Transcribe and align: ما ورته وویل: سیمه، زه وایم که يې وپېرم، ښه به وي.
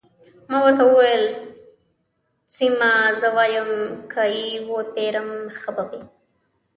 ما 0.49 0.57
ورته 0.65 0.83
وویل: 0.87 1.23
سیمه، 2.55 2.93
زه 3.19 3.27
وایم 3.37 3.69
که 4.11 4.21
يې 4.35 4.47
وپېرم، 4.71 5.29
ښه 5.59 5.71
به 5.75 5.83
وي. 5.89 6.01